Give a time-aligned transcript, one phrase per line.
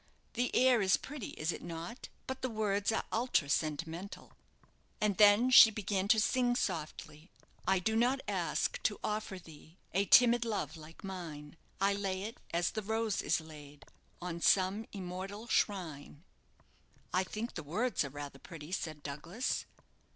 [0.33, 2.09] The air is pretty, is it not?
[2.25, 4.33] But the words are ultra sentimental."
[4.99, 7.29] And then she began to sing softly
[7.67, 12.39] "I do not ask to offer thee A timid love like mine; I lay it,
[12.51, 13.85] as the rose is laid,
[14.23, 16.23] On some immortal shrine."
[17.13, 19.67] "I think the words are rather pretty," said Douglas.